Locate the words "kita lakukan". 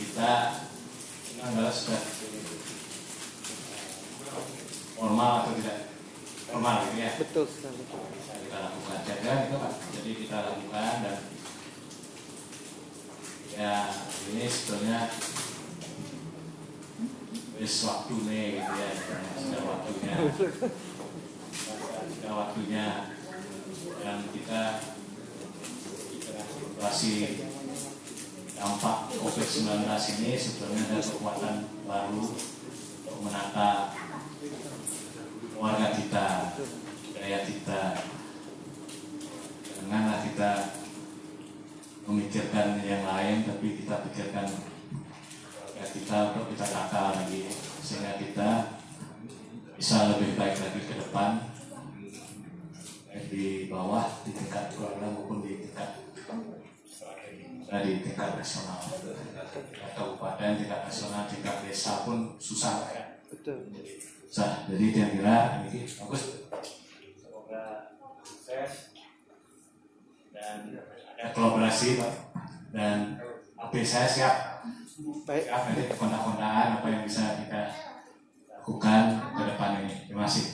8.40-8.98, 10.24-10.94, 77.46-79.02